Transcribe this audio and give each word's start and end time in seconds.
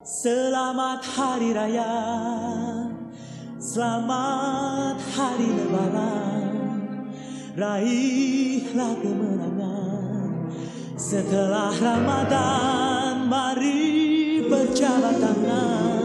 Selamat 0.00 1.04
Hari 1.04 1.52
Raya. 1.52 1.92
Selamat 3.60 4.96
Hari 4.96 5.44
Lebaran. 5.44 6.56
Raihlah 7.52 8.96
kemenangan. 8.96 10.56
Setelah 10.96 11.76
Ramadan 11.76 13.28
Mari 13.28 14.40
berjabat 14.48 15.20
tangan. 15.20 16.00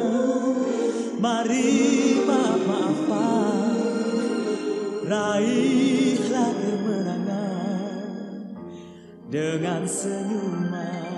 Mari 1.16 1.71
maaf-maafan 2.20 3.80
Raihlah 5.07 6.52
kemenangan. 6.52 8.43
Dengan 9.32 9.88
senyuman 9.88 11.14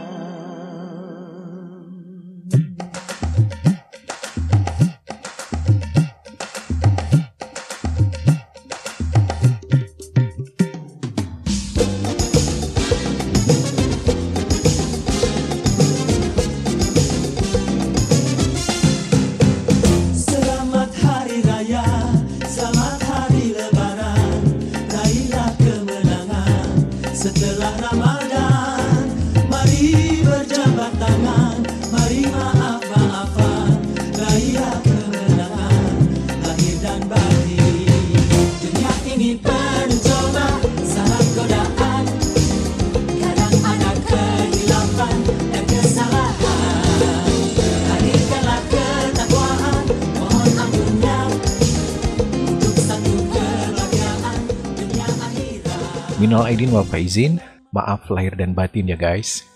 Minal 56.28 56.44
Aidin 56.44 56.76
wal 56.76 56.84
Faizin, 56.84 57.40
maaf 57.72 58.12
lahir 58.12 58.36
dan 58.36 58.52
batin 58.52 58.84
ya 58.84 59.00
guys. 59.00 59.48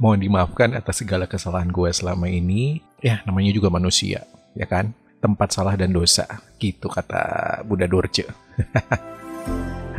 Mohon 0.00 0.24
dimaafkan 0.24 0.72
atas 0.72 1.04
segala 1.04 1.28
kesalahan 1.28 1.68
gue 1.68 1.92
selama 1.92 2.32
ini. 2.32 2.80
Ya, 3.04 3.20
namanya 3.28 3.52
juga 3.52 3.68
manusia, 3.68 4.24
ya 4.56 4.64
kan? 4.64 4.96
Tempat 5.20 5.52
salah 5.52 5.76
dan 5.76 5.92
dosa, 5.92 6.24
gitu 6.56 6.88
kata 6.88 7.60
Buddha 7.68 7.84
Dorce. 7.84 8.24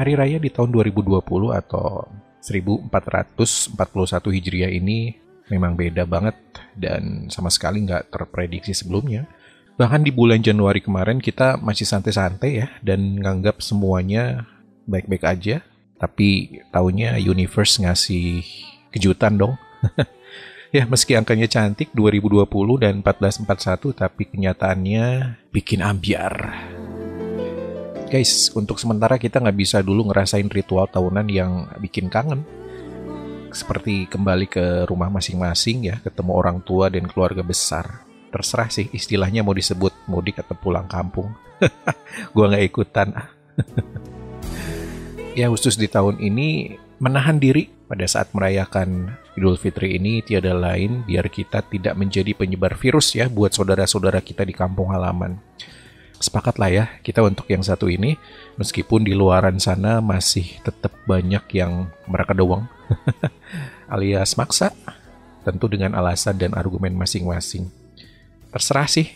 Hari 0.01 0.17
Raya 0.17 0.41
di 0.41 0.49
tahun 0.49 0.73
2020 0.73 1.13
atau 1.61 2.09
1441 2.41 2.89
Hijriah 4.33 4.73
ini 4.73 5.13
memang 5.53 5.77
beda 5.77 6.09
banget 6.09 6.33
dan 6.73 7.29
sama 7.29 7.53
sekali 7.53 7.85
nggak 7.85 8.09
terprediksi 8.09 8.73
sebelumnya. 8.73 9.29
Bahkan 9.77 10.01
di 10.01 10.09
bulan 10.09 10.41
Januari 10.41 10.81
kemarin 10.81 11.21
kita 11.21 11.61
masih 11.61 11.85
santai-santai 11.85 12.65
ya 12.65 12.73
dan 12.81 13.13
nganggap 13.21 13.61
semuanya 13.61 14.49
baik-baik 14.89 15.21
aja. 15.29 15.61
Tapi 16.03 16.59
taunya 16.67 17.15
universe 17.15 17.79
ngasih 17.79 18.43
kejutan 18.91 19.39
dong. 19.39 19.55
ya 20.75 20.83
meski 20.83 21.15
angkanya 21.15 21.47
cantik 21.47 21.95
2020 21.95 22.43
dan 22.83 22.99
1441 22.99 23.95
tapi 23.95 24.27
kenyataannya 24.27 25.05
bikin 25.55 25.79
ambiar. 25.79 26.35
Guys, 28.11 28.51
untuk 28.51 28.77
sementara 28.83 29.15
kita 29.15 29.39
nggak 29.39 29.57
bisa 29.57 29.79
dulu 29.79 30.11
ngerasain 30.11 30.51
ritual 30.51 30.91
tahunan 30.91 31.25
yang 31.31 31.71
bikin 31.79 32.11
kangen. 32.11 32.43
Seperti 33.49 34.05
kembali 34.11 34.51
ke 34.51 34.65
rumah 34.91 35.07
masing-masing 35.07 35.87
ya, 35.87 35.95
ketemu 36.03 36.35
orang 36.35 36.59
tua 36.61 36.91
dan 36.91 37.07
keluarga 37.07 37.41
besar. 37.47 38.03
Terserah 38.29 38.69
sih 38.69 38.91
istilahnya 38.91 39.41
mau 39.41 39.55
disebut 39.55 40.05
mudik 40.11 40.41
atau 40.43 40.53
pulang 40.53 40.85
kampung. 40.85 41.31
Gua 42.35 42.51
nggak 42.51 42.65
ikutan. 42.69 43.07
ya 45.33 45.49
khusus 45.49 45.75
di 45.77 45.89
tahun 45.89 46.21
ini 46.21 46.77
menahan 47.01 47.41
diri 47.41 47.69
pada 47.89 48.05
saat 48.05 48.29
merayakan 48.33 49.17
Idul 49.33 49.57
Fitri 49.57 49.97
ini 49.97 50.21
tiada 50.21 50.53
lain 50.53 51.01
biar 51.09 51.25
kita 51.29 51.65
tidak 51.65 51.97
menjadi 51.97 52.37
penyebar 52.37 52.77
virus 52.77 53.17
ya 53.17 53.25
buat 53.25 53.49
saudara-saudara 53.53 54.21
kita 54.21 54.45
di 54.45 54.53
kampung 54.53 54.93
halaman. 54.93 55.41
Sepakatlah 56.21 56.69
ya 56.69 56.85
kita 57.01 57.25
untuk 57.25 57.49
yang 57.49 57.65
satu 57.65 57.89
ini 57.89 58.15
meskipun 58.55 59.03
di 59.03 59.17
luaran 59.17 59.57
sana 59.57 59.99
masih 59.99 60.61
tetap 60.61 60.93
banyak 61.03 61.43
yang 61.51 61.89
mereka 62.07 62.31
doang 62.31 62.69
alias 63.93 64.37
maksa 64.39 64.71
tentu 65.43 65.67
dengan 65.67 65.97
alasan 65.97 66.39
dan 66.39 66.55
argumen 66.55 66.95
masing-masing. 66.95 67.67
Terserah 68.53 68.87
sih 68.87 69.09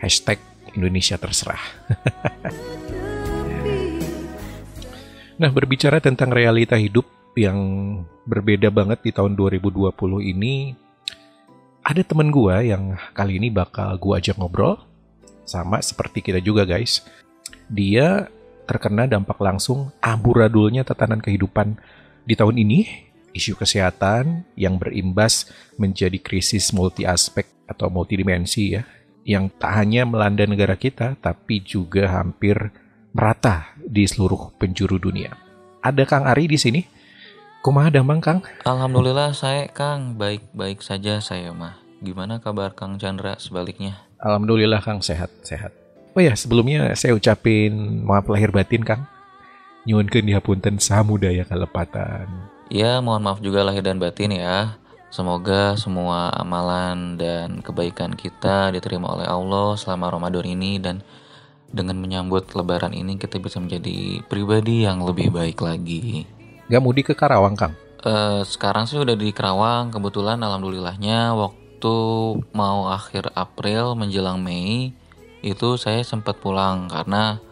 hashtag 0.00 0.40
Indonesia 0.74 1.20
terserah. 1.20 1.62
Nah, 5.38 5.54
berbicara 5.54 6.02
tentang 6.02 6.34
realita 6.34 6.74
hidup 6.74 7.06
yang 7.38 7.58
berbeda 8.26 8.74
banget 8.74 9.06
di 9.06 9.10
tahun 9.14 9.38
2020 9.38 9.94
ini, 10.18 10.74
ada 11.86 12.02
temen 12.02 12.34
gua 12.34 12.58
yang 12.58 12.98
kali 13.14 13.38
ini 13.38 13.46
bakal 13.46 13.94
gua 14.02 14.18
ajak 14.18 14.34
ngobrol, 14.34 14.82
sama 15.46 15.78
seperti 15.78 16.26
kita 16.26 16.42
juga 16.42 16.66
guys. 16.66 17.06
Dia 17.70 18.26
terkena 18.66 19.06
dampak 19.06 19.38
langsung 19.38 19.94
amburadulnya 20.02 20.82
tatanan 20.82 21.22
kehidupan 21.22 21.78
di 22.26 22.34
tahun 22.34 22.58
ini, 22.58 23.06
isu 23.30 23.54
kesehatan 23.54 24.42
yang 24.58 24.74
berimbas 24.74 25.46
menjadi 25.78 26.18
krisis 26.18 26.74
multi 26.74 27.06
aspek 27.06 27.46
atau 27.70 27.86
multidimensi 27.86 28.74
ya, 28.74 28.82
yang 29.22 29.46
tak 29.54 29.70
hanya 29.86 30.02
melanda 30.02 30.42
negara 30.50 30.74
kita, 30.74 31.14
tapi 31.22 31.62
juga 31.62 32.10
hampir 32.10 32.74
merata 33.12 33.72
di 33.78 34.04
seluruh 34.04 34.54
penjuru 34.56 35.00
dunia. 35.00 35.32
Ada 35.80 36.04
Kang 36.04 36.24
Ari 36.26 36.50
di 36.50 36.58
sini. 36.60 36.82
Kumaha 37.58 37.90
damang 37.90 38.22
Kang? 38.22 38.44
Alhamdulillah 38.62 39.34
saya 39.34 39.66
Kang 39.70 40.14
baik-baik 40.14 40.80
saja 40.80 41.18
saya 41.18 41.50
mah. 41.50 41.78
Gimana 41.98 42.38
kabar 42.38 42.72
Kang 42.78 42.96
Chandra 43.02 43.34
sebaliknya? 43.42 43.98
Alhamdulillah 44.22 44.78
Kang 44.78 45.02
sehat-sehat. 45.02 45.74
Oh 46.14 46.22
ya 46.22 46.34
sebelumnya 46.38 46.94
saya 46.94 47.14
ucapin 47.14 48.02
maaf 48.06 48.26
lahir 48.30 48.54
batin 48.54 48.86
Kang. 48.86 49.06
Nyuwunkeun 49.86 50.26
dihapunten 50.26 50.78
samudaya 50.78 51.42
kalepatan. 51.48 52.26
Ya 52.68 53.00
mohon 53.00 53.24
maaf 53.24 53.40
juga 53.40 53.64
lahir 53.64 53.82
dan 53.82 53.98
batin 53.98 54.36
ya. 54.36 54.76
Semoga 55.08 55.72
semua 55.80 56.28
amalan 56.36 57.16
dan 57.16 57.64
kebaikan 57.64 58.12
kita 58.12 58.68
diterima 58.76 59.16
oleh 59.16 59.24
Allah 59.24 59.72
selama 59.80 60.12
Ramadan 60.12 60.44
ini 60.44 60.76
dan 60.76 61.00
dengan 61.68 62.00
menyambut 62.00 62.48
lebaran 62.56 62.96
ini 62.96 63.20
kita 63.20 63.36
bisa 63.36 63.60
menjadi 63.60 64.24
pribadi 64.24 64.88
yang 64.88 65.04
lebih 65.04 65.28
baik 65.28 65.60
lagi. 65.60 66.24
Gak 66.68 66.82
mudik 66.84 67.12
ke 67.12 67.14
Karawang 67.16 67.56
Kang? 67.56 67.76
Eh, 67.98 68.42
sekarang 68.46 68.86
sih 68.86 68.94
udah 68.94 69.18
di 69.18 69.34
Kerawang 69.34 69.90
kebetulan 69.90 70.38
alhamdulillahnya 70.38 71.34
waktu 71.34 71.96
mau 72.54 72.88
akhir 72.88 73.34
April 73.34 73.98
menjelang 73.98 74.38
Mei 74.38 74.94
itu 75.42 75.68
saya 75.74 76.06
sempat 76.06 76.38
pulang 76.38 76.86
karena 76.86 77.42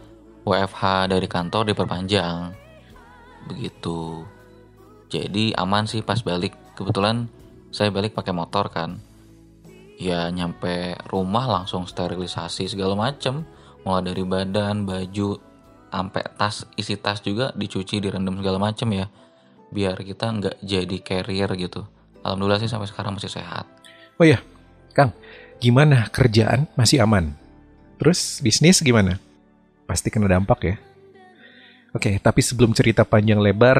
WFH 0.46 1.10
dari 1.10 1.26
kantor 1.26 1.74
diperpanjang. 1.74 2.54
Begitu. 3.50 4.22
Jadi 5.10 5.50
aman 5.58 5.90
sih 5.90 6.02
pas 6.06 6.22
balik. 6.22 6.54
Kebetulan 6.78 7.26
saya 7.74 7.90
balik 7.90 8.14
pakai 8.14 8.30
motor 8.30 8.70
kan. 8.70 9.02
Ya 9.98 10.30
nyampe 10.30 10.94
rumah 11.10 11.50
langsung 11.50 11.90
sterilisasi 11.90 12.70
segala 12.70 12.94
macem 12.94 13.42
mulai 13.86 14.02
dari 14.02 14.26
badan 14.26 14.82
baju 14.82 15.38
sampai 15.88 16.22
tas 16.34 16.66
isi 16.74 16.98
tas 16.98 17.22
juga 17.22 17.54
dicuci 17.54 18.02
direndam 18.02 18.36
segala 18.42 18.58
macem 18.58 18.90
ya 18.90 19.06
biar 19.70 20.02
kita 20.02 20.26
nggak 20.28 20.56
jadi 20.60 20.96
carrier 21.00 21.50
gitu 21.54 21.86
alhamdulillah 22.26 22.58
sih 22.58 22.68
sampai 22.68 22.90
sekarang 22.90 23.14
masih 23.14 23.30
sehat 23.30 23.76
Oh 24.16 24.24
ya, 24.24 24.40
Kang, 24.96 25.12
gimana 25.60 26.08
kerjaan 26.08 26.64
masih 26.72 27.04
aman? 27.04 27.36
Terus 28.00 28.40
bisnis 28.40 28.80
gimana? 28.80 29.20
Pasti 29.84 30.08
kena 30.08 30.24
dampak 30.24 30.60
ya. 30.64 30.76
Oke, 31.92 32.16
tapi 32.16 32.40
sebelum 32.40 32.72
cerita 32.72 33.04
panjang 33.04 33.36
lebar, 33.36 33.76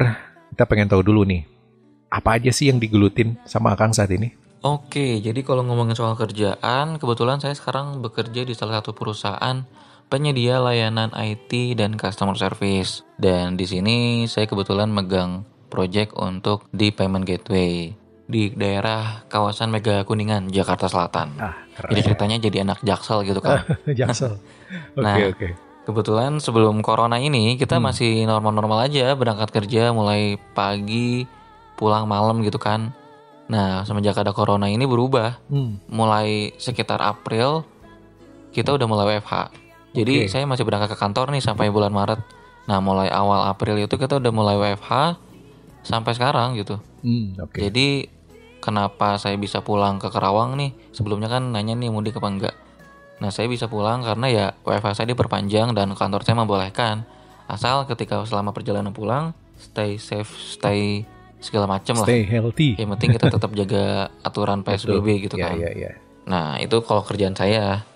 kita 0.53 0.69
pengen 0.69 0.93
tahu 0.93 1.01
dulu 1.01 1.25
nih. 1.25 1.49
Apa 2.13 2.37
aja 2.37 2.53
sih 2.53 2.69
yang 2.69 2.77
digelutin 2.77 3.41
sama 3.49 3.73
Kang 3.81 3.97
saat 3.97 4.13
ini? 4.13 4.37
Oke, 4.61 5.25
jadi 5.25 5.41
kalau 5.41 5.65
ngomongin 5.65 5.97
soal 5.97 6.13
kerjaan, 6.21 7.01
kebetulan 7.01 7.41
saya 7.41 7.57
sekarang 7.57 8.05
bekerja 8.05 8.45
di 8.45 8.53
salah 8.53 8.85
satu 8.85 8.93
perusahaan 8.93 9.65
penyedia 10.07 10.59
layanan 10.59 11.11
IT 11.13 11.51
dan 11.75 11.95
customer 11.95 12.35
service. 12.35 13.03
Dan 13.17 13.55
di 13.55 13.65
sini 13.65 13.97
saya 14.25 14.45
kebetulan 14.45 14.89
megang 14.89 15.43
project 15.67 16.15
untuk 16.15 16.67
di 16.71 16.91
payment 16.91 17.25
gateway. 17.25 17.93
di 18.27 18.51
daerah 18.51 19.23
kawasan 19.31 19.71
Mega 19.71 20.03
Kuningan, 20.03 20.51
Jakarta 20.51 20.91
Selatan. 20.91 21.39
Ah, 21.39 21.63
keren. 21.71 21.95
Jadi 21.95 22.01
ceritanya 22.03 22.37
jadi 22.41 22.67
anak 22.67 22.83
jaksel 22.83 23.23
gitu 23.23 23.39
kan. 23.39 23.63
Jaksel. 23.87 24.35
Oke, 24.35 24.99
Nah. 24.99 25.15
oke. 25.31 25.49
Kebetulan 25.87 26.43
sebelum 26.43 26.83
corona 26.83 27.23
ini 27.23 27.55
kita 27.55 27.79
Hmm. 27.79 27.87
masih 27.87 28.27
normal-normal 28.27 28.91
aja 28.91 29.15
berangkat 29.15 29.55
kerja 29.55 29.95
mulai 29.95 30.43
pagi 30.59 31.23
pulang 31.79 32.11
malam 32.11 32.43
gitu 32.43 32.59
kan. 32.59 32.91
Nah 33.47 33.87
semenjak 33.87 34.19
ada 34.19 34.35
corona 34.35 34.67
ini 34.67 34.83
berubah. 34.83 35.39
Hmm. 35.47 35.79
Mulai 35.87 36.51
sekitar 36.59 36.99
April 36.99 37.63
kita 38.51 38.75
udah 38.75 38.91
mulai 38.91 39.07
WFH. 39.15 39.55
Jadi 39.93 40.27
Oke. 40.27 40.33
saya 40.33 40.45
masih 40.45 40.65
berangkat 40.65 40.93
ke 40.93 40.99
kantor 40.99 41.31
nih 41.31 41.43
sampai 41.43 41.71
bulan 41.71 41.93
Maret. 41.93 42.21
Nah 42.67 42.83
mulai 42.83 43.07
awal 43.09 43.47
April 43.47 43.79
itu 43.79 43.95
kita 43.95 44.19
udah 44.19 44.33
mulai 44.35 44.57
WFH 44.57 45.17
sampai 45.83 46.13
sekarang 46.13 46.59
gitu. 46.59 46.83
Hmm, 47.07 47.39
oke. 47.39 47.63
Jadi 47.63 48.11
kenapa 48.59 49.15
saya 49.17 49.39
bisa 49.39 49.63
pulang 49.63 50.03
ke 50.03 50.11
Kerawang 50.11 50.59
nih? 50.59 50.75
Sebelumnya 50.91 51.31
kan 51.31 51.55
nanya 51.55 51.79
nih 51.79 51.89
mudik 51.89 52.19
apa 52.19 52.29
enggak. 52.29 52.55
Nah 53.23 53.31
saya 53.31 53.47
bisa 53.47 53.71
pulang 53.71 54.03
karena 54.03 54.27
ya 54.29 54.47
WFH 54.61 54.99
saya 54.99 55.09
diperpanjang 55.09 55.73
dan 55.73 55.95
kantor 55.95 56.27
saya 56.27 56.37
membolehkan. 56.37 57.07
Asal 57.47 57.87
ketika 57.87 58.27
selama 58.27 58.51
perjalanan 58.51 58.91
pulang 58.91 59.31
stay 59.57 59.97
safe, 59.97 60.29
stay 60.35 61.07
segala 61.39 61.71
macem 61.71 61.95
lah. 61.95 62.05
Stay 62.05 62.27
healthy. 62.27 62.75
Yang 62.75 62.91
penting 62.99 63.11
kita 63.15 63.27
tetap 63.31 63.51
jaga 63.55 64.11
aturan 64.21 64.61
PSBB 64.61 65.31
gitu 65.31 65.39
Iya, 65.39 65.45
kan. 65.47 65.57
iya, 65.57 65.71
iya. 65.73 65.91
Nah 66.27 66.59
itu 66.59 66.83
kalau 66.83 67.07
kerjaan 67.07 67.39
saya. 67.39 67.87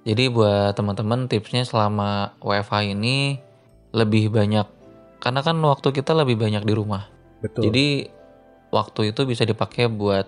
Jadi 0.00 0.32
buat 0.32 0.72
teman-teman 0.72 1.28
tipsnya 1.28 1.68
selama 1.68 2.32
WFH 2.40 2.96
ini 2.96 3.36
lebih 3.92 4.32
banyak 4.32 4.64
karena 5.20 5.40
kan 5.44 5.60
waktu 5.60 5.92
kita 5.92 6.16
lebih 6.16 6.40
banyak 6.40 6.64
di 6.64 6.72
rumah. 6.72 7.12
Betul. 7.44 7.68
Jadi 7.68 8.08
waktu 8.72 9.12
itu 9.12 9.28
bisa 9.28 9.44
dipakai 9.44 9.92
buat 9.92 10.26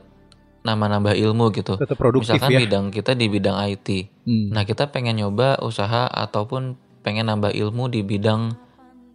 nambah-nambah 0.62 1.16
ilmu 1.18 1.50
gitu. 1.58 1.74
tetap 1.74 1.98
produktif 1.98 2.38
Misalkan 2.38 2.54
ya. 2.54 2.60
bidang 2.62 2.84
kita 2.94 3.16
di 3.18 3.26
bidang 3.26 3.56
IT. 3.66 3.88
Hmm. 4.28 4.54
Nah, 4.54 4.62
kita 4.62 4.92
pengen 4.94 5.18
nyoba 5.18 5.58
usaha 5.58 6.06
ataupun 6.06 6.78
pengen 7.02 7.26
nambah 7.26 7.50
ilmu 7.50 7.90
di 7.90 8.06
bidang 8.06 8.54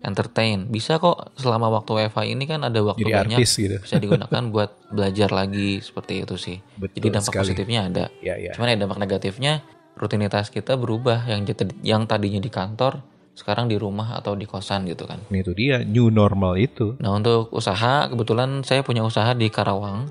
entertain. 0.03 0.67
Bisa 0.67 0.99
kok 0.99 1.31
selama 1.39 1.71
waktu 1.71 2.03
WFH 2.03 2.19
ini 2.27 2.43
kan 2.49 2.67
ada 2.67 2.83
waktu 2.83 3.07
Jadi 3.07 3.13
banyak 3.15 3.39
artis 3.39 3.51
gitu. 3.55 3.77
bisa 3.79 3.95
digunakan 3.95 4.41
buat 4.53 4.71
belajar 4.91 5.29
lagi 5.31 5.79
seperti 5.79 6.27
itu 6.27 6.35
sih. 6.35 6.57
Betul 6.75 6.99
Jadi 6.99 7.07
dampak 7.15 7.31
sekali. 7.31 7.43
positifnya 7.47 7.79
ada. 7.87 8.05
Ya, 8.19 8.35
ya. 8.35 8.51
Cuman 8.51 8.75
ya 8.75 8.77
dampak 8.83 8.99
negatifnya 8.99 9.63
rutinitas 9.97 10.53
kita 10.53 10.77
berubah 10.77 11.25
yang 11.25 11.43
yang 11.81 12.05
tadinya 12.05 12.39
di 12.39 12.53
kantor 12.53 13.01
sekarang 13.37 13.69
di 13.69 13.77
rumah 13.77 14.17
atau 14.17 14.33
di 14.33 14.49
kosan 14.49 14.89
gitu 14.89 15.05
kan. 15.05 15.21
Ini 15.29 15.45
itu 15.45 15.51
dia 15.53 15.77
new 15.85 16.09
normal 16.09 16.57
itu. 16.57 16.97
Nah 16.97 17.13
untuk 17.13 17.53
usaha 17.53 18.09
kebetulan 18.09 18.65
saya 18.65 18.81
punya 18.81 19.05
usaha 19.05 19.29
di 19.37 19.49
Karawang 19.53 20.09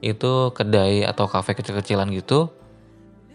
itu 0.00 0.50
kedai 0.56 1.04
atau 1.04 1.28
kafe 1.28 1.52
kecil-kecilan 1.52 2.08
gitu. 2.16 2.48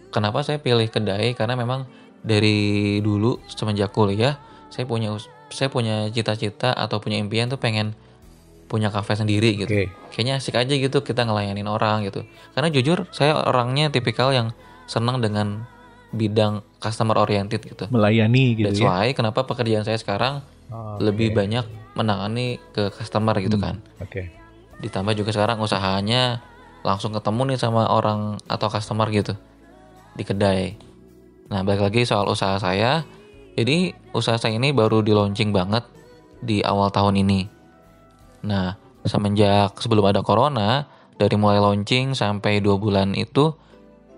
Kenapa 0.09 0.41
saya 0.41 0.57
pilih 0.57 0.89
kedai? 0.89 1.37
Karena 1.37 1.53
memang 1.53 1.85
dari 2.25 2.97
dulu 3.05 3.37
semenjak 3.45 3.93
kuliah 3.93 4.41
saya 4.73 4.89
punya 4.89 5.13
saya 5.47 5.69
punya 5.69 6.09
cita-cita 6.11 6.73
atau 6.73 6.97
punya 6.99 7.21
impian 7.21 7.47
tuh 7.47 7.61
pengen 7.61 7.93
punya 8.67 8.91
kafe 8.91 9.15
sendiri 9.15 9.55
gitu. 9.63 9.71
Oke. 9.71 9.87
Kayaknya 10.11 10.33
asik 10.43 10.59
aja 10.59 10.73
gitu 10.75 10.99
kita 11.05 11.23
ngelayanin 11.23 11.69
orang 11.69 12.03
gitu. 12.03 12.27
Karena 12.51 12.67
jujur 12.67 13.07
saya 13.15 13.37
orangnya 13.47 13.93
tipikal 13.93 14.35
yang 14.35 14.51
senang 14.89 15.23
dengan 15.23 15.69
bidang 16.09 16.63
customer 16.79 17.17
oriented 17.17 17.59
gitu. 17.61 17.85
Melayani 17.89 18.55
gitu 18.55 18.67
That's 18.71 18.79
ya. 18.79 18.87
why 18.87 19.11
kenapa 19.11 19.43
pekerjaan 19.43 19.83
saya 19.83 19.97
sekarang 19.97 20.43
Oh, 20.67 20.99
lebih 20.99 21.31
banyak 21.31 21.63
menangani 21.95 22.59
ke 22.75 22.91
customer 22.91 23.39
gitu 23.39 23.55
Hmm. 23.55 23.63
kan. 23.63 23.75
Oke. 24.03 24.27
Ditambah 24.83 25.15
juga 25.15 25.31
sekarang 25.31 25.63
usahanya 25.63 26.43
langsung 26.83 27.15
ketemu 27.15 27.55
nih 27.55 27.59
sama 27.59 27.87
orang 27.87 28.35
atau 28.45 28.67
customer 28.67 29.07
gitu 29.07 29.31
di 30.11 30.27
kedai. 30.27 30.75
Nah, 31.47 31.63
balik 31.63 31.87
lagi 31.87 32.03
soal 32.03 32.27
usaha 32.27 32.59
saya. 32.59 33.07
Jadi, 33.55 33.95
usaha 34.11 34.35
saya 34.35 34.59
ini 34.59 34.75
baru 34.75 34.99
di 34.99 35.15
launching 35.15 35.55
banget 35.55 35.87
di 36.43 36.59
awal 36.59 36.91
tahun 36.91 37.15
ini. 37.23 37.47
Nah, 38.43 38.75
semenjak 39.07 39.79
sebelum 39.79 40.03
ada 40.03 40.19
corona, 40.19 40.83
dari 41.15 41.39
mulai 41.39 41.57
launching 41.57 42.11
sampai 42.11 42.59
dua 42.59 42.75
bulan 42.75 43.15
itu 43.15 43.55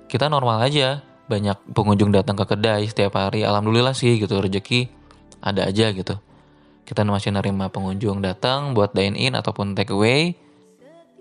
kita 0.10 0.28
normal 0.28 0.66
aja. 0.66 1.06
Banyak 1.30 1.58
pengunjung 1.72 2.10
datang 2.10 2.34
ke 2.34 2.46
kedai 2.46 2.84
setiap 2.84 3.16
hari. 3.16 3.46
Alhamdulillah 3.46 3.94
sih 3.94 4.18
gitu 4.18 4.34
rezeki 4.36 4.90
ada 5.40 5.70
aja 5.70 5.94
gitu. 5.94 6.18
Kita 6.84 7.06
masih 7.06 7.30
nerima 7.30 7.70
pengunjung 7.70 8.20
datang 8.20 8.74
buat 8.74 8.92
dine 8.92 9.14
in 9.14 9.38
ataupun 9.38 9.78
take 9.78 9.94
away. 9.94 10.34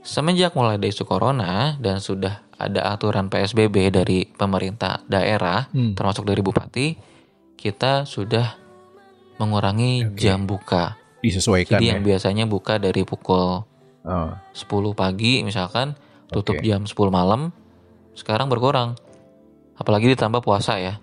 Semenjak 0.01 0.57
mulai 0.57 0.81
ada 0.81 0.89
isu 0.89 1.05
corona 1.05 1.77
dan 1.77 2.01
sudah 2.01 2.41
ada 2.57 2.89
aturan 2.89 3.29
PSBB 3.29 3.93
dari 3.93 4.25
pemerintah 4.25 5.05
daerah, 5.05 5.69
Hmm. 5.69 5.93
termasuk 5.93 6.25
dari 6.25 6.41
bupati, 6.41 6.97
kita 7.55 8.09
sudah 8.09 8.57
mengurangi 9.37 10.09
Oke. 10.09 10.19
jam 10.19 10.49
buka. 10.49 10.97
Disesuaikan 11.21 11.77
Jadi 11.77 11.85
ya. 11.85 11.91
yang 11.95 12.03
biasanya 12.03 12.45
buka 12.47 12.81
dari 12.81 13.03
pukul 13.05 13.67
Oh, 14.09 14.31
10 14.55 14.97
pagi 14.97 15.45
misalkan, 15.45 15.93
tutup 16.33 16.57
Oke. 16.57 16.65
jam 16.65 16.89
10 16.89 17.13
malam, 17.13 17.53
sekarang 18.17 18.49
berkurang. 18.49 18.97
Apalagi 19.79 20.13
ditambah 20.13 20.43
puasa 20.43 20.77
ya. 20.77 20.99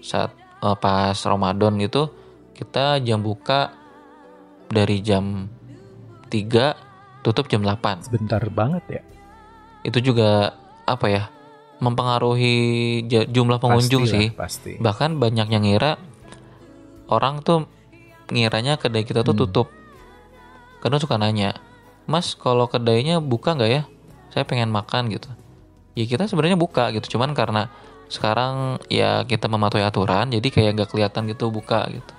Saat 0.00 0.32
eh, 0.36 0.76
pas 0.76 1.16
Ramadan 1.16 1.74
itu 1.80 2.08
kita 2.52 3.00
jam 3.00 3.24
buka 3.24 3.72
dari 4.68 5.00
jam 5.00 5.48
3 6.28 7.24
tutup 7.24 7.48
jam 7.48 7.64
8. 7.64 8.06
sebentar 8.06 8.40
banget 8.52 8.84
ya. 8.88 9.02
Itu 9.82 9.98
juga 10.00 10.54
apa 10.84 11.08
ya? 11.08 11.24
mempengaruhi 11.80 13.00
jumlah 13.08 13.56
pengunjung 13.56 14.04
Pastilah, 14.04 14.20
sih. 14.20 14.28
Pasti. 14.36 14.72
Bahkan 14.76 15.16
banyak 15.16 15.48
yang 15.48 15.64
ngira 15.64 15.96
orang 17.08 17.40
tuh 17.40 17.64
ngiranya 18.28 18.76
kedai 18.76 19.02
kita 19.02 19.24
tuh 19.24 19.32
Hmm. 19.32 19.48
tutup. 19.48 19.72
Karena 20.84 21.00
suka 21.00 21.16
nanya, 21.16 21.56
Mas 22.04 22.36
kalau 22.36 22.68
kedainya 22.68 23.24
buka 23.24 23.56
nggak 23.56 23.70
ya? 23.72 23.82
Saya 24.28 24.44
pengen 24.44 24.68
makan 24.68 25.08
gitu. 25.08 25.32
Ya 25.96 26.04
kita 26.04 26.28
sebenarnya 26.28 26.60
buka 26.60 26.92
gitu, 26.92 27.16
cuman 27.16 27.32
karena 27.32 27.72
sekarang 28.10 28.54
ya 28.86 29.22
kita 29.22 29.46
mematuhi 29.46 29.80
aturan, 29.80 30.28
jadi 30.28 30.44
kayak 30.44 30.70
nggak 30.74 30.90
kelihatan 30.90 31.24
gitu 31.26 31.48
buka 31.48 31.86
gitu. 31.88 32.12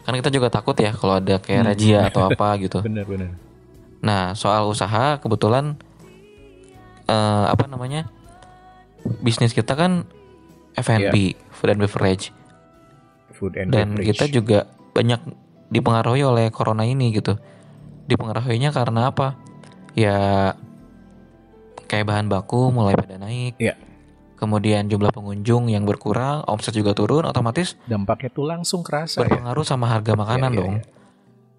Karena 0.00 0.16
kita 0.18 0.30
juga 0.30 0.48
takut 0.48 0.76
ya 0.76 0.92
kalau 0.92 1.16
ada 1.16 1.36
kayak 1.36 1.60
Hmm. 1.60 1.68
razia 1.68 1.98
atau 2.06 2.28
apa 2.28 2.48
gitu. 2.62 2.78
Bener-bener. 2.80 3.32
Nah 4.00 4.32
soal 4.32 4.64
usaha 4.64 5.16
kebetulan 5.16 5.80
eh, 7.06 7.44
apa 7.46 7.64
namanya 7.66 8.06
bisnis 9.18 9.50
kita 9.50 9.72
kan 9.72 10.04
F&B, 10.72 11.34
food 11.50 11.70
and 11.70 11.80
beverage 11.80 12.30
Food 13.30 13.56
and 13.56 13.68
dan 13.70 13.92
beverage. 13.92 14.14
kita 14.14 14.24
juga 14.30 14.58
banyak 14.90 15.18
dipengaruhi 15.68 16.22
oleh 16.22 16.46
corona 16.48 16.82
ini 16.82 17.10
gitu 17.10 17.34
dipengaruhinya 18.04 18.70
karena 18.70 19.08
apa 19.08 19.38
ya 19.92 20.52
kayak 21.86 22.06
bahan 22.06 22.26
baku 22.26 22.70
mulai 22.70 22.94
pada 22.94 23.16
naik 23.16 23.54
Iya. 23.56 23.74
Kemudian 24.40 24.88
jumlah 24.88 25.12
pengunjung 25.12 25.68
yang 25.68 25.84
berkurang 25.84 26.40
omset 26.48 26.72
juga 26.72 26.96
turun 26.96 27.28
otomatis 27.28 27.76
dampaknya 27.84 28.32
tuh 28.32 28.48
langsung 28.48 28.80
kerasa 28.80 29.20
ya. 29.20 29.28
berpengaruh 29.28 29.62
sama 29.62 29.86
harga 29.86 30.16
makanan 30.16 30.50
Iya, 30.50 30.56
iya, 30.56 30.60
dong 30.64 30.74
iya. 30.80 30.84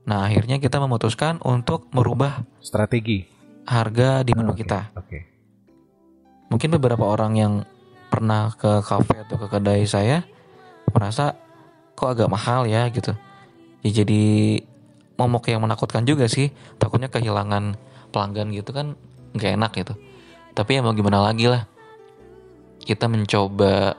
nah 0.02 0.20
akhirnya 0.26 0.58
kita 0.58 0.82
memutuskan 0.82 1.38
untuk 1.46 1.86
merubah 1.94 2.42
Strategi. 2.58 3.30
harga 3.64 4.26
di 4.26 4.34
menu 4.34 4.58
Oke, 4.58 4.66
kita 4.66 4.90
Oke. 4.98 5.20
mungkin 6.50 6.74
beberapa 6.74 7.06
orang 7.06 7.38
yang 7.38 7.54
pernah 8.10 8.52
ke 8.58 8.82
kafe 8.84 9.24
atau 9.24 9.38
ke 9.38 9.48
kedai 9.48 9.86
saya 9.86 10.26
merasa 10.92 11.38
kok 11.96 12.12
agak 12.12 12.28
mahal 12.28 12.68
ya 12.68 12.90
gitu 12.92 13.16
ya 13.86 14.04
jadi 14.04 14.24
momok 15.16 15.48
yang 15.48 15.62
menakutkan 15.64 16.04
juga 16.04 16.26
sih 16.28 16.50
takutnya 16.76 17.08
kehilangan 17.08 17.78
pelanggan 18.12 18.52
gitu 18.52 18.74
kan 18.74 18.98
nggak 19.32 19.52
enak 19.56 19.72
gitu 19.78 19.94
tapi 20.52 20.76
ya 20.76 20.84
mau 20.84 20.92
gimana 20.92 21.24
lagi 21.24 21.48
lah 21.48 21.64
kita 22.86 23.06
mencoba 23.08 23.96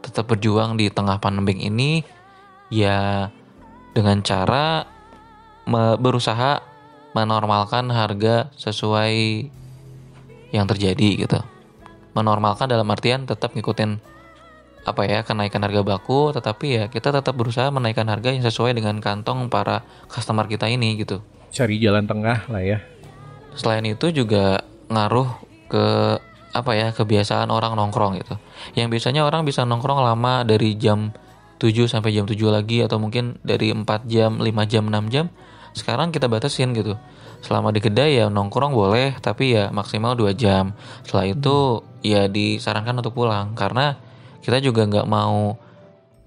tetap 0.00 0.28
berjuang 0.32 0.80
di 0.80 0.88
tengah 0.88 1.20
pandemi 1.20 1.60
ini 1.60 2.04
ya 2.72 3.28
dengan 3.92 4.22
cara 4.24 4.86
berusaha 6.00 6.62
menormalkan 7.12 7.90
harga 7.90 8.48
sesuai 8.54 9.46
yang 10.50 10.66
terjadi 10.66 11.26
gitu 11.26 11.40
menormalkan 12.14 12.66
dalam 12.66 12.86
artian 12.90 13.26
tetap 13.26 13.54
ngikutin 13.54 14.02
apa 14.80 15.02
ya 15.04 15.20
kenaikan 15.20 15.60
harga 15.60 15.84
baku 15.84 16.32
tetapi 16.32 16.66
ya 16.72 16.84
kita 16.88 17.12
tetap 17.12 17.36
berusaha 17.36 17.68
menaikkan 17.68 18.08
harga 18.08 18.32
yang 18.32 18.42
sesuai 18.42 18.72
dengan 18.72 18.98
kantong 18.98 19.52
para 19.52 19.84
customer 20.08 20.48
kita 20.48 20.66
ini 20.66 20.96
gitu 20.96 21.20
Cari 21.50 21.82
jalan 21.82 22.06
tengah 22.06 22.46
lah 22.46 22.62
ya. 22.62 22.78
selain 23.58 23.82
itu 23.82 24.14
juga 24.14 24.62
ngaruh 24.88 25.26
ke 25.66 25.86
apa 26.50 26.72
ya 26.74 26.88
kebiasaan 26.90 27.48
orang 27.50 27.78
nongkrong 27.78 28.18
gitu. 28.20 28.34
Yang 28.74 28.98
biasanya 28.98 29.22
orang 29.26 29.46
bisa 29.46 29.62
nongkrong 29.62 30.02
lama 30.02 30.42
dari 30.42 30.74
jam 30.74 31.14
7 31.62 31.86
sampai 31.86 32.16
jam 32.16 32.26
7 32.26 32.36
lagi 32.50 32.82
atau 32.82 32.98
mungkin 32.98 33.38
dari 33.44 33.70
4 33.70 33.86
jam 34.08 34.40
5 34.40 34.46
jam 34.70 34.84
6 34.88 35.12
jam 35.12 35.26
sekarang 35.72 36.10
kita 36.10 36.26
batasin 36.26 36.74
gitu. 36.74 36.98
Selama 37.40 37.72
di 37.72 37.80
kedai 37.80 38.20
ya 38.20 38.26
nongkrong 38.28 38.74
boleh 38.74 39.16
tapi 39.22 39.56
ya 39.56 39.72
maksimal 39.72 40.18
dua 40.18 40.34
jam. 40.36 40.76
Setelah 41.06 41.26
itu 41.30 41.86
ya 42.04 42.26
disarankan 42.26 43.00
untuk 43.00 43.16
pulang 43.16 43.54
karena 43.54 43.96
kita 44.44 44.60
juga 44.60 44.84
nggak 44.84 45.06
mau 45.08 45.56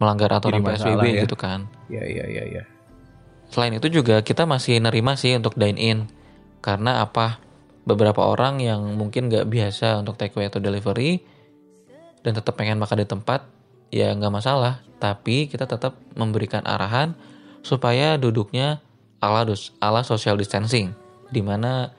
melanggar 0.01 0.32
aturan 0.34 0.63
PSBB 0.63 1.03
ya. 1.06 1.22
gitu 1.27 1.36
kan. 1.38 1.70
Ya, 1.88 2.03
ya, 2.03 2.25
ya, 2.25 2.44
ya. 2.50 2.63
Selain 3.53 3.77
itu 3.77 3.88
juga 3.92 4.25
kita 4.25 4.50
masih 4.50 4.82
nerima 4.82 5.13
sih 5.13 5.38
untuk 5.38 5.53
dine 5.53 5.77
in. 5.77 6.00
Karena 6.63 7.03
apa 7.03 7.43
beberapa 7.84 8.24
orang 8.24 8.63
yang 8.63 8.96
mungkin 8.96 9.28
nggak 9.28 9.48
biasa 9.48 10.00
untuk 10.00 10.16
take 10.16 10.36
away 10.36 10.48
atau 10.48 10.63
delivery 10.63 11.20
dan 12.24 12.32
tetap 12.40 12.56
pengen 12.56 12.80
makan 12.80 13.04
di 13.04 13.08
tempat 13.08 13.44
ya 13.92 14.16
nggak 14.16 14.34
masalah. 14.34 14.82
Tapi 14.98 15.52
kita 15.52 15.68
tetap 15.68 16.00
memberikan 16.16 16.63
arahan 16.63 17.12
supaya 17.60 18.16
duduknya 18.16 18.80
ala 19.20 19.44
dus 19.44 19.75
ala 19.84 20.04
social 20.04 20.40
distancing 20.40 20.96
di 21.32 21.44
mana 21.44 21.92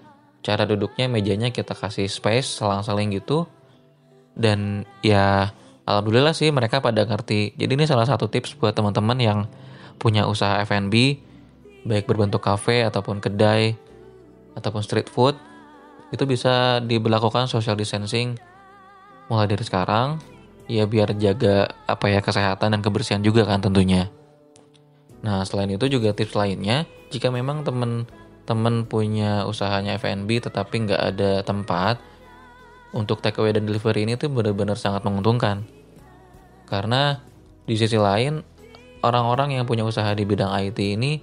cara 0.44 0.64
duduknya 0.68 1.08
mejanya 1.08 1.52
kita 1.52 1.76
kasih 1.76 2.08
space 2.08 2.60
selang-seling 2.60 3.12
gitu. 3.12 3.44
Dan 4.34 4.88
ya 5.04 5.52
alhamdulillah 5.84 6.32
sih 6.32 6.48
mereka 6.48 6.80
pada 6.80 7.04
ngerti. 7.04 7.54
Jadi 7.60 7.72
ini 7.76 7.84
salah 7.84 8.08
satu 8.08 8.32
tips 8.32 8.56
buat 8.56 8.72
teman-teman 8.72 9.18
yang 9.20 9.40
punya 10.00 10.26
usaha 10.26 10.58
F&B 10.64 11.20
baik 11.84 12.08
berbentuk 12.08 12.40
kafe 12.40 12.82
ataupun 12.82 13.20
kedai 13.20 13.76
ataupun 14.56 14.80
street 14.80 15.12
food 15.12 15.36
itu 16.12 16.24
bisa 16.28 16.82
diberlakukan 16.84 17.48
social 17.48 17.78
distancing 17.78 18.36
mulai 19.28 19.48
dari 19.48 19.64
sekarang. 19.64 20.20
Ya 20.64 20.88
biar 20.88 21.12
jaga 21.20 21.68
apa 21.84 22.08
ya 22.08 22.24
kesehatan 22.24 22.72
dan 22.72 22.80
kebersihan 22.80 23.20
juga 23.20 23.44
kan 23.44 23.60
tentunya. 23.60 24.08
Nah 25.20 25.44
selain 25.44 25.68
itu 25.68 25.88
juga 25.92 26.16
tips 26.16 26.32
lainnya 26.32 26.88
jika 27.12 27.28
memang 27.28 27.68
temen-temen 27.68 28.88
punya 28.88 29.44
usahanya 29.44 30.00
F&B 30.00 30.40
tetapi 30.40 30.88
nggak 30.88 31.02
ada 31.14 31.44
tempat 31.44 32.00
untuk 32.96 33.20
take 33.20 33.36
away 33.44 33.52
dan 33.52 33.68
delivery 33.68 34.08
ini 34.08 34.16
tuh 34.16 34.32
benar-benar 34.32 34.80
sangat 34.80 35.04
menguntungkan. 35.04 35.68
Karena 36.64 37.20
di 37.68 37.76
sisi 37.76 38.00
lain 38.00 38.40
orang-orang 39.04 39.60
yang 39.60 39.68
punya 39.68 39.84
usaha 39.84 40.08
di 40.16 40.24
bidang 40.24 40.48
IT 40.48 40.80
ini 40.80 41.20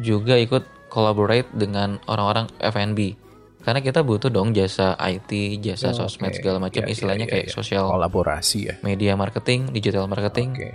juga 0.00 0.40
ikut 0.40 0.88
collaborate 0.88 1.52
dengan 1.52 2.00
orang-orang 2.08 2.48
F&B 2.64 3.25
karena 3.66 3.82
kita 3.82 4.06
butuh 4.06 4.30
dong 4.30 4.54
jasa 4.54 4.94
IT, 4.94 5.26
jasa 5.58 5.90
Oh, 5.90 6.06
sosmed 6.06 6.30
oke. 6.30 6.38
segala 6.38 6.62
macam 6.62 6.80
Ya, 6.80 6.86
ya, 6.86 6.92
istilahnya 6.94 7.26
ya, 7.26 7.32
kayak 7.34 7.46
ya. 7.50 7.52
sosial 7.52 7.90
Kolaborasi 7.90 8.58
ya. 8.62 8.74
media 8.80 9.18
marketing, 9.18 9.74
digital 9.74 10.06
marketing 10.06 10.54
Oke. 10.54 10.70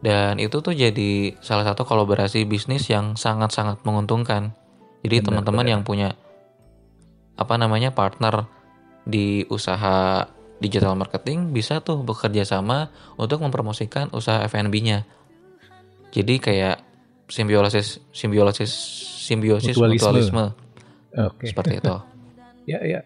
dan 0.00 0.40
itu 0.40 0.58
tuh 0.58 0.72
jadi 0.72 1.36
salah 1.38 1.62
satu 1.62 1.84
kolaborasi 1.84 2.42
bisnis 2.42 2.88
yang 2.88 3.14
sangat-sangat 3.14 3.84
menguntungkan. 3.84 4.50
Jadi 5.04 5.22
teman-teman 5.22 5.66
yang 5.68 5.82
punya 5.82 6.16
apa 7.34 7.54
namanya 7.54 7.92
partner 7.92 8.46
di 9.02 9.42
usaha 9.46 10.26
digital 10.56 10.94
marketing 10.94 11.50
bisa 11.50 11.82
tuh 11.82 12.00
bekerja 12.00 12.46
sama 12.46 12.90
untuk 13.18 13.42
mempromosikan 13.42 14.10
usaha 14.10 14.46
F&B-nya. 14.46 15.02
Jadi 16.10 16.38
kayak 16.38 16.76
simbiosis 17.26 17.98
simbiosis 18.10 18.70
simbiosis 19.26 19.74
Mutualisme. 19.74 20.06
mutualisme, 20.06 20.44
Oke. 21.16 21.48
seperti 21.50 21.82
itu. 21.82 21.96
Ya, 22.62 22.78
ya. 22.86 23.02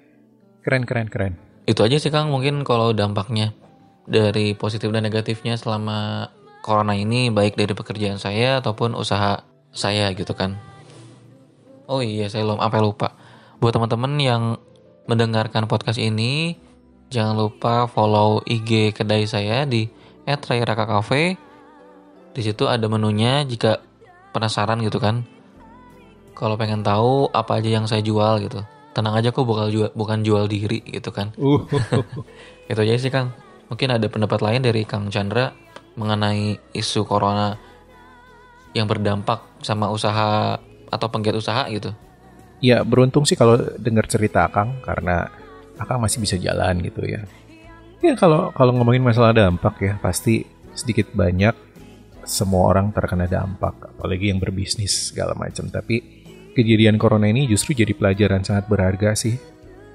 Keren, 0.60 0.84
keren, 0.84 1.08
keren. 1.08 1.40
Itu 1.64 1.80
aja 1.80 1.96
sih 1.96 2.12
Kang 2.12 2.28
mungkin 2.28 2.60
kalau 2.60 2.92
dampaknya 2.92 3.56
dari 4.04 4.52
positif 4.52 4.92
dan 4.92 5.00
negatifnya 5.00 5.56
selama 5.56 6.28
corona 6.60 6.92
ini 6.92 7.32
baik 7.32 7.56
dari 7.56 7.72
pekerjaan 7.72 8.20
saya 8.20 8.60
ataupun 8.60 8.92
usaha 8.92 9.42
saya 9.72 10.12
gitu 10.12 10.36
kan. 10.36 10.60
Oh 11.86 12.02
iya 12.02 12.26
saya 12.26 12.42
belum 12.46 12.58
sampai 12.58 12.80
lupa. 12.82 13.14
Buat 13.62 13.78
teman-teman 13.78 14.12
yang 14.18 14.42
mendengarkan 15.06 15.70
podcast 15.70 16.02
ini 16.02 16.58
jangan 17.08 17.38
lupa 17.38 17.86
follow 17.86 18.42
IG 18.42 18.92
kedai 18.92 19.26
saya 19.30 19.62
di 19.62 19.86
@rairaka_cafe. 20.26 21.38
Di 22.34 22.42
situ 22.42 22.66
ada 22.66 22.90
menunya 22.90 23.46
jika 23.46 23.78
penasaran 24.34 24.82
gitu 24.82 24.98
kan. 24.98 25.22
Kalau 26.37 26.61
pengen 26.61 26.85
tahu 26.85 27.33
apa 27.33 27.64
aja 27.64 27.81
yang 27.81 27.88
saya 27.88 28.05
jual 28.05 28.45
gitu. 28.45 28.61
Tenang 28.93 29.16
aja 29.16 29.33
kok 29.33 29.49
bukan 29.49 29.73
jual, 29.73 29.88
bukan 29.97 30.21
jual 30.21 30.45
diri 30.45 30.85
gitu 30.85 31.09
kan. 31.09 31.33
Uh, 31.40 31.64
Itu 32.71 32.81
aja 32.85 33.00
sih 33.00 33.09
Kang. 33.09 33.33
Mungkin 33.73 33.97
ada 33.97 34.05
pendapat 34.12 34.45
lain 34.45 34.61
dari 34.61 34.85
Kang 34.85 35.09
Chandra 35.09 35.57
mengenai 35.97 36.61
isu 36.76 37.09
corona 37.09 37.57
yang 38.76 38.85
berdampak 38.85 39.40
sama 39.64 39.88
usaha 39.88 40.61
atau 40.93 41.07
penggiat 41.09 41.40
usaha 41.40 41.64
gitu. 41.73 41.90
ya 42.57 42.81
beruntung 42.85 43.28
sih 43.28 43.37
kalau 43.37 43.61
dengar 43.76 44.09
cerita 44.09 44.49
Akang 44.49 44.81
karena 44.81 45.28
Akang 45.76 46.00
masih 46.00 46.21
bisa 46.21 46.37
jalan 46.37 46.81
gitu 46.85 47.05
ya. 47.05 47.25
Ya 48.05 48.12
kalau 48.16 48.52
kalau 48.52 48.76
ngomongin 48.76 49.05
masalah 49.05 49.33
dampak 49.33 49.76
ya 49.81 49.97
pasti 50.00 50.45
sedikit 50.76 51.12
banyak 51.16 51.57
semua 52.26 52.69
orang 52.75 52.90
terkena 52.90 53.31
dampak, 53.31 53.97
apalagi 53.97 54.28
yang 54.35 54.43
berbisnis 54.43 55.12
segala 55.12 55.33
macam. 55.38 55.69
Tapi 55.71 56.15
kejadian 56.56 56.96
corona 56.96 57.28
ini 57.28 57.44
justru 57.44 57.76
jadi 57.76 57.92
pelajaran 57.92 58.40
sangat 58.40 58.64
berharga 58.72 59.12
sih. 59.12 59.36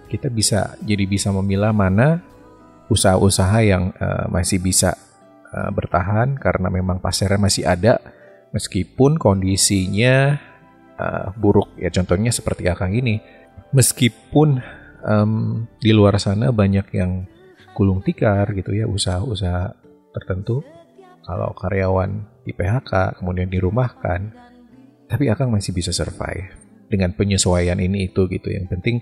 Kita 0.06 0.30
bisa 0.30 0.78
jadi 0.86 1.10
bisa 1.10 1.34
memilah 1.34 1.74
mana 1.74 2.22
usaha-usaha 2.94 3.60
yang 3.66 3.90
eh, 3.98 4.26
masih 4.30 4.62
bisa 4.62 4.94
eh, 5.50 5.72
bertahan 5.74 6.38
karena 6.38 6.70
memang 6.70 7.02
pasarnya 7.02 7.42
masih 7.42 7.66
ada. 7.66 7.98
Meskipun 8.54 9.18
kondisinya 9.18 10.38
eh, 11.02 11.28
buruk. 11.34 11.74
Ya 11.82 11.90
contohnya 11.90 12.30
seperti 12.30 12.70
Akang 12.70 12.94
ini. 12.94 13.18
Meskipun 13.72 14.62
em, 15.08 15.32
di 15.80 15.92
luar 15.96 16.20
sana 16.20 16.52
banyak 16.52 16.92
yang 16.92 17.26
gulung 17.72 18.04
tikar 18.04 18.52
gitu 18.52 18.76
ya 18.76 18.86
usaha-usaha 18.86 19.74
tertentu. 20.12 20.62
Kalau 21.24 21.56
karyawan 21.56 22.44
di 22.44 22.52
PHK 22.52 23.22
kemudian 23.22 23.48
dirumahkan 23.48 24.34
tapi 25.12 25.28
Akang 25.28 25.52
masih 25.52 25.76
bisa 25.76 25.92
survive. 25.92 26.56
Dengan 26.88 27.12
penyesuaian 27.12 27.76
ini 27.84 28.08
itu 28.08 28.32
gitu. 28.32 28.48
Yang 28.48 28.72
penting 28.72 28.96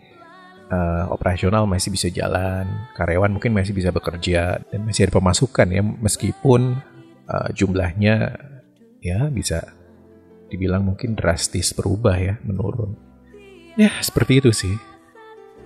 eh, 0.73 1.03
operasional 1.13 1.69
masih 1.69 1.93
bisa 1.93 2.09
jalan. 2.09 2.65
Karyawan 2.97 3.37
mungkin 3.37 3.53
masih 3.53 3.77
bisa 3.77 3.93
bekerja. 3.93 4.57
Dan 4.73 4.89
masih 4.89 5.05
ada 5.05 5.13
pemasukan 5.13 5.69
ya. 5.69 5.85
Meskipun 5.85 6.81
eh, 7.29 7.49
jumlahnya 7.53 8.33
ya 9.05 9.29
bisa 9.29 9.77
dibilang 10.49 10.81
mungkin 10.89 11.13
drastis 11.13 11.77
berubah 11.77 12.17
ya 12.17 12.33
menurun. 12.41 12.97
Ya 13.77 13.93
seperti 14.01 14.41
itu 14.41 14.49
sih. 14.49 14.73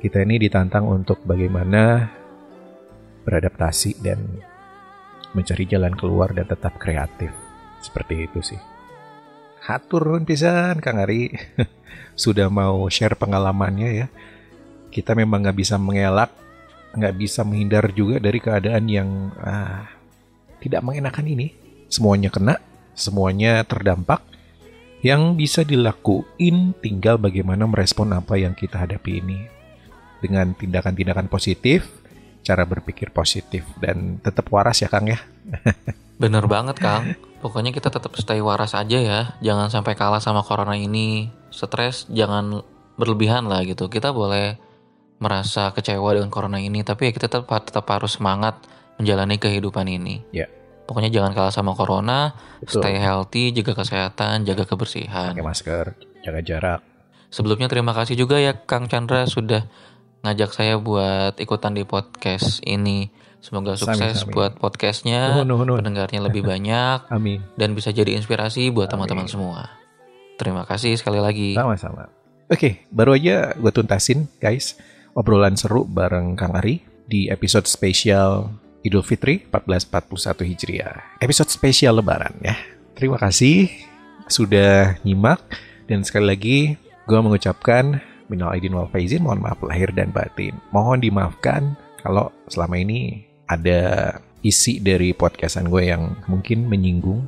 Kita 0.04 0.20
ini 0.20 0.36
ditantang 0.36 0.84
untuk 0.84 1.24
bagaimana 1.24 2.12
beradaptasi 3.24 4.04
dan 4.04 4.20
mencari 5.32 5.64
jalan 5.64 5.96
keluar 5.96 6.36
dan 6.36 6.44
tetap 6.44 6.76
kreatif. 6.76 7.32
Seperti 7.80 8.28
itu 8.28 8.44
sih 8.44 8.73
hatur 9.64 10.20
pisan 10.28 10.84
Kang 10.84 11.00
Ari. 11.00 11.32
Sudah 12.24 12.52
mau 12.52 12.86
share 12.92 13.16
pengalamannya 13.16 13.90
ya. 14.04 14.08
Kita 14.94 15.18
memang 15.18 15.48
nggak 15.48 15.58
bisa 15.58 15.80
mengelak 15.80 16.30
nggak 16.94 17.18
bisa 17.18 17.42
menghindar 17.42 17.90
juga 17.90 18.22
dari 18.22 18.38
keadaan 18.38 18.86
yang 18.86 19.34
ah, 19.42 19.90
tidak 20.62 20.86
mengenakan 20.86 21.26
ini. 21.26 21.48
Semuanya 21.90 22.30
kena 22.30 22.60
semuanya 22.94 23.64
terdampak. 23.66 24.22
Yang 25.04 25.22
bisa 25.36 25.62
dilakuin 25.68 26.72
tinggal 26.80 27.20
bagaimana 27.20 27.68
merespon 27.68 28.16
apa 28.16 28.40
yang 28.40 28.56
kita 28.56 28.88
hadapi 28.88 29.20
ini. 29.20 29.40
Dengan 30.24 30.56
tindakan-tindakan 30.56 31.28
positif 31.28 31.84
cara 32.44 32.68
berpikir 32.68 33.12
positif 33.12 33.64
dan 33.80 34.20
tetap 34.20 34.48
waras 34.52 34.80
ya 34.80 34.88
Kang 34.92 35.12
ya. 35.12 35.20
Bener 36.22 36.48
banget 36.48 36.80
Kang. 36.80 37.16
Pokoknya 37.44 37.76
kita 37.76 37.92
tetap 37.92 38.16
stay 38.16 38.40
waras 38.40 38.72
aja 38.72 38.96
ya. 38.96 39.20
Jangan 39.44 39.68
sampai 39.68 40.00
kalah 40.00 40.24
sama 40.24 40.40
corona 40.48 40.80
ini. 40.80 41.28
Stres 41.52 42.08
jangan 42.08 42.64
berlebihan 42.96 43.52
lah 43.52 43.68
gitu. 43.68 43.92
Kita 43.92 44.16
boleh 44.16 44.56
merasa 45.20 45.76
kecewa 45.76 46.16
dengan 46.16 46.32
corona 46.32 46.64
ini, 46.64 46.88
tapi 46.88 47.08
ya 47.08 47.12
kita 47.12 47.28
tetap 47.28 47.52
tetap 47.68 47.84
harus 47.92 48.16
semangat 48.16 48.64
menjalani 48.96 49.36
kehidupan 49.36 49.92
ini. 49.92 50.24
Ya. 50.32 50.48
Pokoknya 50.88 51.12
jangan 51.12 51.36
kalah 51.36 51.52
sama 51.52 51.76
corona, 51.76 52.36
Betul. 52.64 52.80
stay 52.80 52.96
healthy, 53.00 53.52
jaga 53.56 53.76
kesehatan, 53.76 54.44
jaga 54.48 54.64
kebersihan. 54.68 55.32
pakai 55.32 55.44
masker 55.44 55.86
jaga 56.24 56.40
jarak 56.44 56.82
Sebelumnya 57.34 57.66
terima 57.66 57.98
kasih 57.98 58.14
juga 58.14 58.38
ya 58.38 58.54
Kang 58.54 58.86
Chandra 58.86 59.26
sudah 59.26 59.66
ngajak 60.24 60.56
saya 60.56 60.80
buat 60.80 61.36
ikutan 61.36 61.76
di 61.76 61.84
podcast 61.84 62.64
ini. 62.64 63.12
Semoga 63.44 63.76
sukses 63.76 64.24
Sami-sami. 64.24 64.32
buat 64.32 64.56
podcastnya, 64.56 65.44
nuhun, 65.44 65.68
nuhun. 65.68 65.84
pendengarnya 65.84 66.24
lebih 66.24 66.48
banyak, 66.52 67.12
amin 67.12 67.44
dan 67.60 67.76
bisa 67.76 67.92
jadi 67.92 68.16
inspirasi 68.16 68.72
buat 68.72 68.88
teman-teman 68.88 69.28
semua. 69.28 69.68
Terima 70.40 70.64
kasih 70.64 70.96
sekali 70.96 71.20
lagi. 71.20 71.52
Sama-sama. 71.52 72.08
Oke, 72.48 72.88
baru 72.88 73.20
aja 73.20 73.52
gue 73.52 73.72
tuntasin 73.76 74.32
guys 74.40 74.80
obrolan 75.12 75.60
seru 75.60 75.84
bareng 75.84 76.40
Kang 76.40 76.56
Ari 76.56 76.88
di 77.04 77.28
episode 77.28 77.68
spesial 77.68 78.48
Idul 78.80 79.04
Fitri 79.04 79.44
1441 79.52 80.48
Hijriah. 80.48 81.20
Episode 81.20 81.52
spesial 81.52 82.00
Lebaran 82.00 82.40
ya. 82.40 82.56
Terima 82.96 83.20
kasih 83.20 83.68
sudah 84.32 84.96
nyimak 85.04 85.44
Dan 85.84 86.08
sekali 86.08 86.32
lagi, 86.32 86.58
gue 86.80 87.20
mengucapkan 87.20 88.00
minal 88.28 88.54
aidin 88.54 88.76
wal 88.76 88.90
faizin, 88.92 89.24
mohon 89.24 89.44
maaf 89.44 89.60
lahir 89.64 89.92
dan 89.92 90.12
batin. 90.12 90.56
Mohon 90.70 91.00
dimaafkan 91.04 91.76
kalau 92.04 92.30
selama 92.52 92.80
ini 92.80 93.28
ada 93.48 94.14
isi 94.44 94.84
dari 94.84 95.16
podcastan 95.16 95.72
gue 95.72 95.90
yang 95.90 96.20
mungkin 96.28 96.68
menyinggung. 96.68 97.26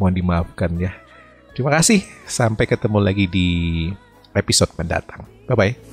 Mohon 0.00 0.14
dimaafkan 0.16 0.70
ya. 0.80 0.92
Terima 1.52 1.70
kasih. 1.76 2.00
Sampai 2.24 2.64
ketemu 2.64 2.98
lagi 2.98 3.28
di 3.28 3.48
episode 4.32 4.72
mendatang. 4.80 5.28
Bye-bye. 5.44 5.91